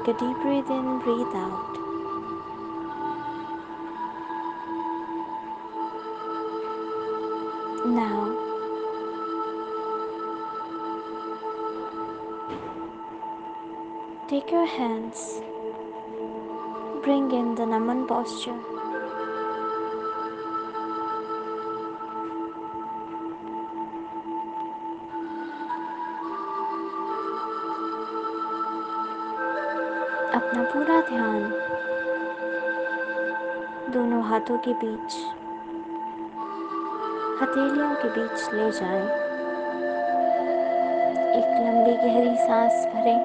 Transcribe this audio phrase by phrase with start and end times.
[0.00, 1.76] Take a deep breath in, breathe out.
[7.84, 8.34] Now,
[14.26, 15.42] take your hands,
[17.02, 18.69] bring in the Naman posture.
[30.50, 31.42] अपना पूरा ध्यान
[33.92, 35.14] दोनों हाथों के बीच,
[37.42, 39.04] हथेलियों के बीच ले जाएँ।
[41.36, 43.20] एक लंबी गहरी सांस भरें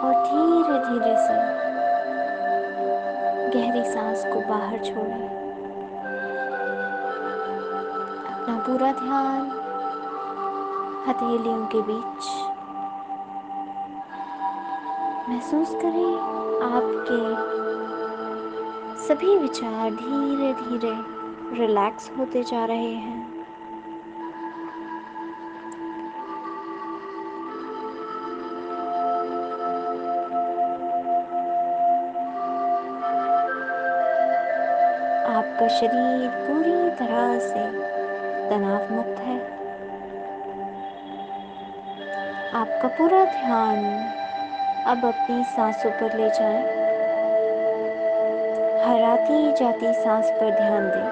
[0.00, 1.38] और धीरे धीरे से
[3.54, 5.28] गहरी सांस को बाहर छोड़ें
[8.32, 9.48] अपना पूरा ध्यान
[11.08, 12.45] हथेलियों के बीच
[15.36, 16.12] महसूस करें
[16.66, 17.16] आपके
[19.06, 20.92] सभी विचार धीरे धीरे
[21.58, 23.20] रिलैक्स होते जा रहे हैं।
[35.34, 37.70] आपका शरीर पूरी तरह से
[38.50, 39.38] तनाव मुक्त है।
[42.54, 43.84] आपका पूरा ध्यान
[44.86, 46.62] अब अपनी सांसों पर ले जाएँ।
[48.84, 51.10] हराती जाती सांस पर ध्यान दें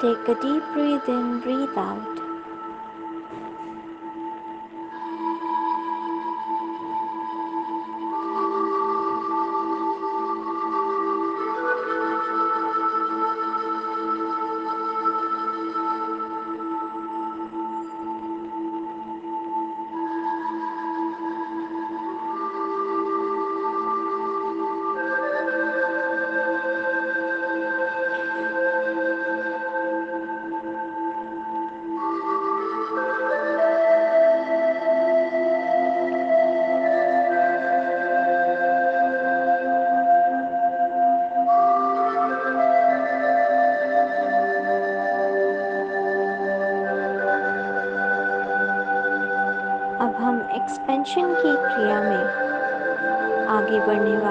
[0.00, 2.11] take a deep breath in breathe out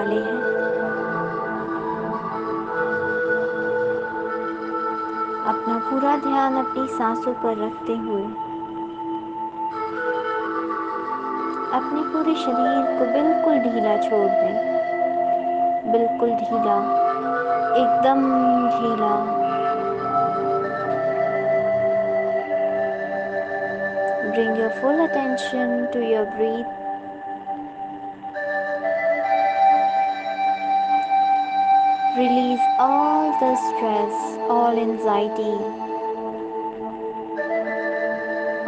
[0.01, 0.39] वाले हैं।
[5.47, 8.23] अपना पूरा ध्यान अपनी सांसों पर रखते हुए,
[11.78, 14.57] अपने पूरे शरीर को बिल्कुल ढीला छोड़ दें।
[15.91, 16.79] बिल्कुल ढीला,
[17.83, 18.28] एकदम
[18.72, 19.13] ढीला।
[24.33, 26.81] Bring your full attention to your breath.
[33.41, 34.13] The stress,
[34.56, 35.53] all anxiety,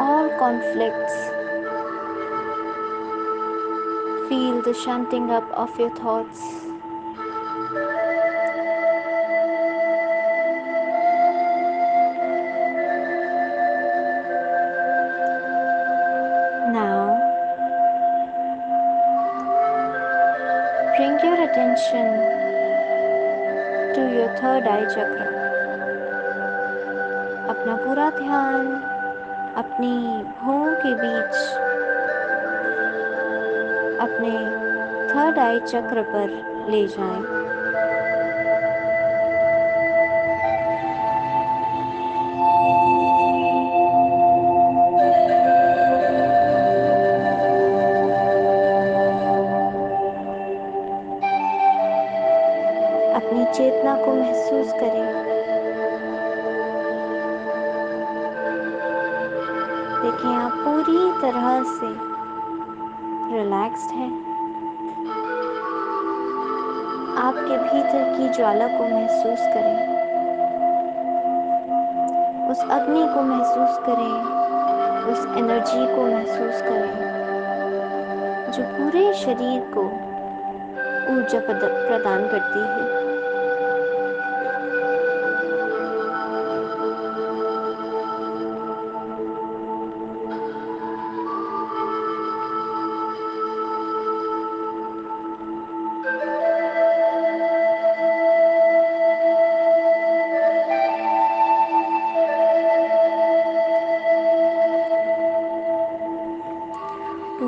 [0.05, 1.13] all conflicts.
[4.29, 6.62] Feel the shunting up of your thoughts.
[28.17, 28.67] ध्यान
[29.57, 29.95] अपनी
[30.39, 31.35] भौं के बीच
[34.01, 34.31] अपने
[35.13, 36.29] थर्ड आई चक्र पर
[36.71, 37.42] ले जाएँ।
[61.73, 61.89] से
[63.35, 64.11] रिलैक्स्ड हैं।
[67.17, 69.93] आपके भीतर की ज्वाला को महसूस करें।
[72.49, 74.43] उस अग्नि को महसूस करें।
[75.03, 77.13] उस एनर्जी को महसूस करें
[78.51, 79.81] जो पूरे शरीर को
[81.13, 83.02] ऊर्जा प्रदान करती है।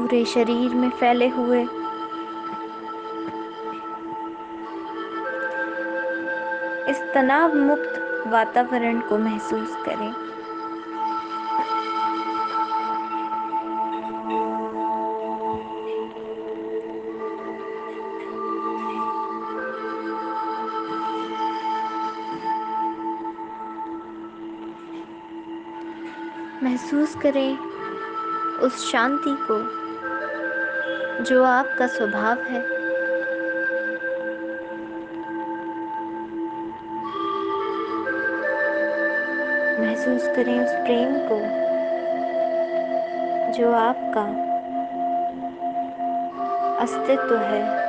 [0.06, 1.62] पूरे शरीर में फैले हुए।
[6.90, 10.14] इस तनाव मुक्त वातावरण को महसूस करें।
[26.64, 27.58] महसूस करें
[28.60, 29.85] उस शांति को।
[31.26, 32.60] जो आपका स्वभाव है।
[39.80, 41.40] महसूस करें उस प्रेम को
[43.54, 44.26] जो आपका
[46.80, 47.85] अस्तित्व है।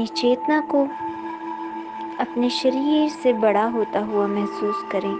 [0.00, 0.82] अपनी चेतना को
[2.20, 5.16] अपने शरीर से बड़ा होता हुआ महसूस करें।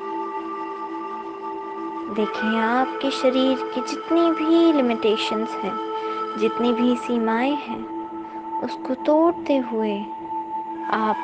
[2.14, 5.72] देखें, आपके शरीर की जितनी भी लिमिटेशंस हैं,
[6.38, 7.84] जितनी भी सीमाएँ हैं,
[8.62, 10.00] उसको तोड़ते हुए
[10.90, 11.16] आप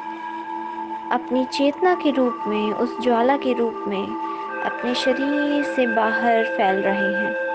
[1.13, 4.07] अपनी चेतना के रूप में, उस ज्वाला के रूप में
[4.63, 7.46] अपने शरीर से बाहर फैल रहे हैं।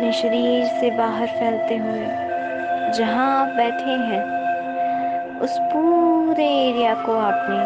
[0.00, 2.04] अपने शरीर से बाहर फैलते हुए,
[2.92, 7.58] जहाँ आप बैठे हैं, उस पूरे एरिया को आपने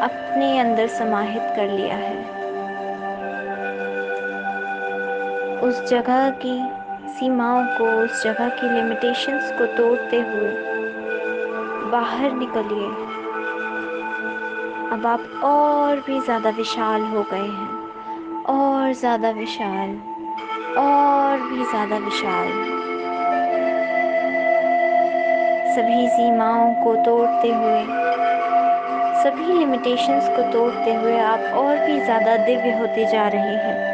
[0.00, 2.16] अपने अंदर समाहित कर लिया है।
[5.60, 6.56] उस जगह की
[7.10, 10.50] सीमाओं को, उस जगह की लिमिटेशंस को तोड़ते हुए
[11.90, 12.90] बाहर निकलिए।
[14.90, 17.72] अब आप और भी ज़्यादा विशाल हो गए हैं,
[18.48, 19.98] और ज़्यादा विशाल।
[20.78, 22.48] और भी ज़्यादा विशाल।
[25.74, 27.82] सभी सीमाओं को तोड़ते हुए,
[29.22, 33.87] सभी लिमिटेशंस को तोड़ते हुए आप और भी ज़्यादा दिव्य होते जा रहे हैं।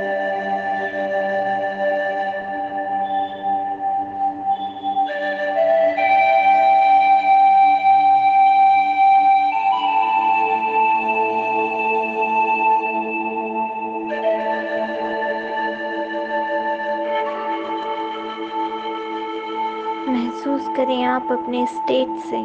[20.15, 22.41] महसूस करें आप अपने स्टेट से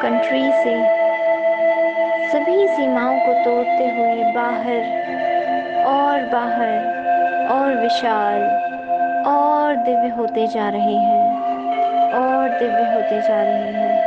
[0.00, 0.72] कंट्री से।
[2.28, 4.80] सभी सीमाओं को तोड़ते हुए बाहर,
[5.84, 6.74] और बाहर,
[7.48, 8.42] और विशाल,
[9.26, 11.28] और दिव्य होते जा रहे हैं,
[12.12, 13.98] और दिव्य होते जा रहे हैं।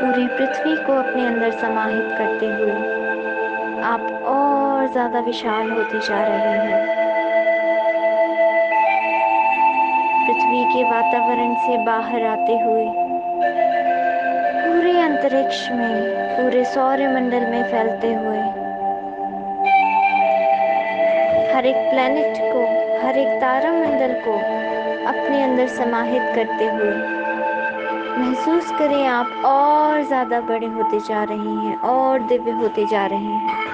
[0.00, 2.95] पूरी पृथ्वी को अपने अंदर समाहित करते हुए
[3.86, 6.78] आप और ज़्यादा विशाल होते जा रहे हैं।
[10.22, 12.86] पृथ्वी के वातावरण से बाहर आते हुए,
[14.56, 18.40] पूरे अंतरिक्ष में, पूरे सौर मंडल में फैलते हुए,
[21.52, 22.64] हर एक प्लैनेट को,
[23.06, 24.34] हर एक तारा मंडल को
[25.08, 26.94] अपने अंदर समाहित करते हुए,
[28.18, 33.18] महसूस करें आप और ज़्यादा बड़े होते जा रहे हैं, और दिव्य होते जा रहे
[33.18, 33.65] हैं।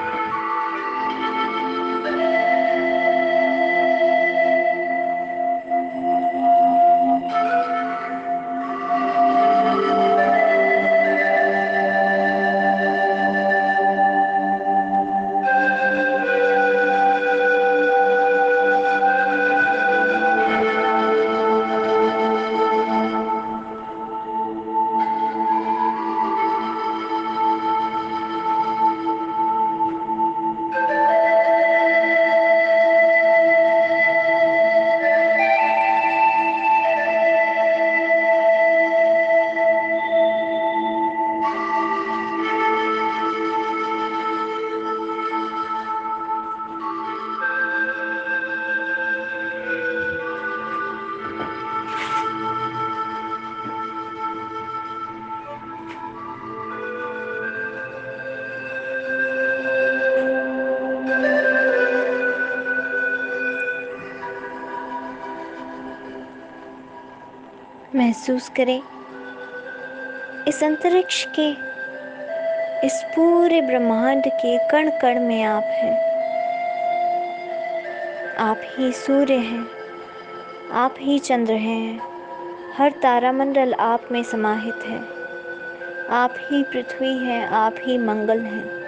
[67.97, 68.83] महसूस करें।
[70.49, 71.51] इस अंतरिक्ष के,
[72.87, 75.97] इस पूरे ब्रह्मांड के कण कण में आप हैं।
[78.37, 79.67] आप ही सूर्य हैं,
[80.73, 82.01] आप ही चंद्र हैं,
[82.77, 84.99] हर तारामंडल आप में समाहित है।
[86.09, 88.82] आप ही पृथ्वी है, आप ही मंगल हैं।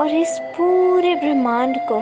[0.00, 1.96] और इस पूरे ब्रह्मांड को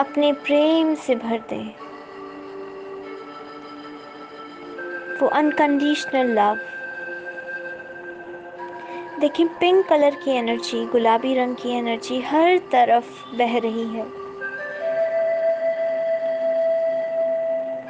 [0.00, 1.68] अपने प्रेम से भर दें।
[5.18, 6.58] वो अनकंडीशनल लव
[9.20, 14.06] देखिए पिंक कलर की एनर्जी गुलाबी रंग की एनर्जी हर तरफ़ बह रही है।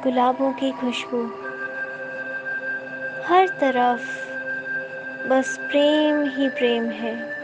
[0.03, 1.23] गुलाबों की खुशबू
[3.27, 4.25] हर तरफ़
[5.29, 7.34] बस प्रेम ही प्रेम है।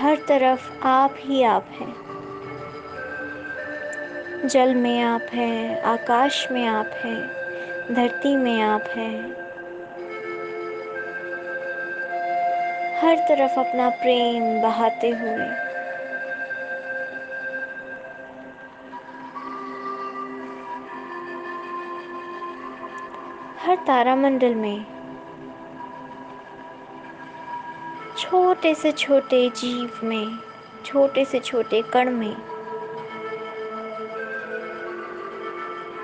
[0.00, 1.94] हर तरफ़ आप ही आप हैं।
[4.48, 7.26] जल में आप हैं, आकाश में आप हैं,
[7.94, 9.22] धरती में आप हैं।
[13.00, 15.46] हर तरफ़ अपना प्रेम बहाते हुए।
[23.66, 24.99] हर तारामंडल में
[28.30, 30.38] छोटे से छोटे जीव में,
[30.84, 32.36] छोटे से छोटे कण में,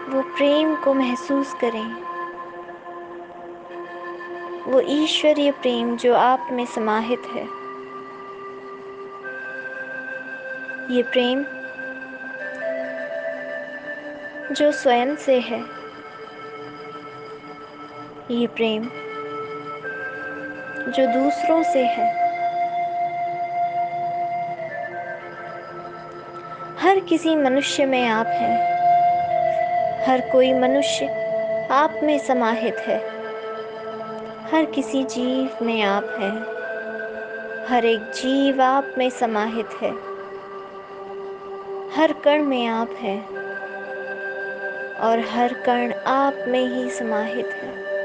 [0.09, 1.93] वो प्रेम को महसूस करें।
[4.73, 7.45] वो ईश्वरीय प्रेम जो आप में समाहित है।
[10.97, 11.45] ये प्रेम
[14.55, 15.61] जो स्वयं से है।
[18.31, 19.06] ये प्रेम
[20.87, 22.27] जो दूसरों से है।
[26.79, 28.77] हर किसी मनुष्य में आप हैं।
[30.07, 31.07] हर कोई मनुष्य
[31.71, 32.99] आप में समाहित है।
[34.55, 36.57] हर किसी जीव में आप हैं।
[37.67, 39.91] हर एक जीव आप में समाहित है।
[41.97, 43.29] हर कण में आप हैं।
[44.97, 47.96] और हर कण आप में ही समाहित है।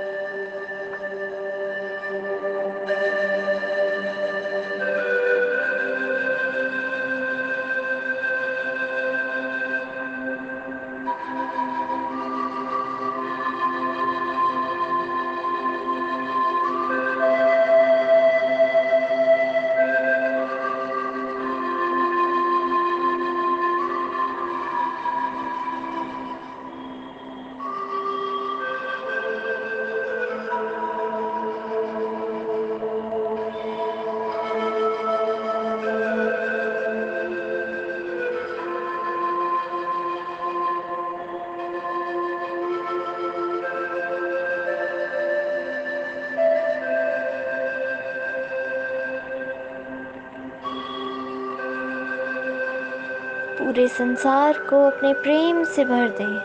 [53.72, 56.40] पूरे संसार को अपने प्रेम से भर दें।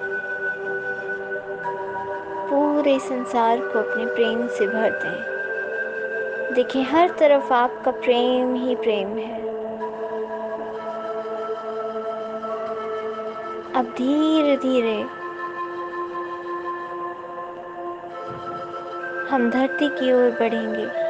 [2.50, 9.08] पूरे संसार को अपने प्रेम से भर दें। देखिए, हर तरफ़ आपका प्रेम ही प्रेम
[9.08, 9.40] है।
[13.72, 15.02] अब धीरे धीरे
[19.30, 21.05] हम धरती की ओर बढ़ेंगे।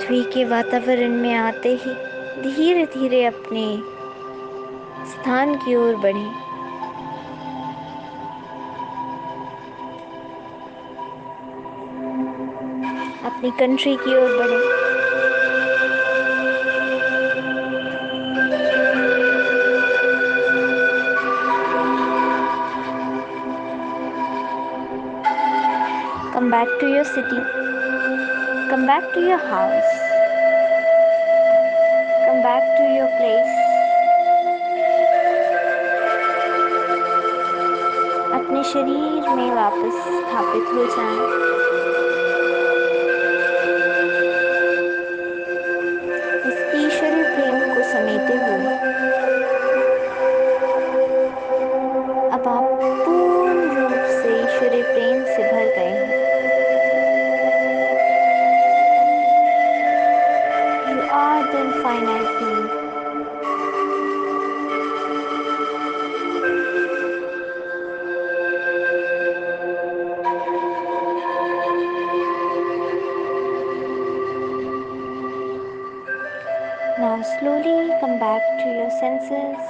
[0.00, 1.92] पृथ्वी के वातावरण में आते ही
[2.42, 3.64] धीरे धीरे अपने
[5.10, 6.24] स्थान की ओर बढ़े
[13.26, 14.88] अपनी कंट्री की ओर बढ़ें
[26.50, 27.69] back to your city.
[28.79, 29.91] Come back to your house.
[32.25, 33.55] Come back to your place.
[38.37, 41.88] अपने शरीर में वापस स्थापित हो जाएं।
[77.20, 79.60] Now slowly come back to your senses.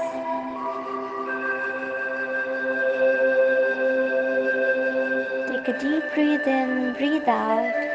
[5.48, 7.89] Take a deep breath in, breathe out.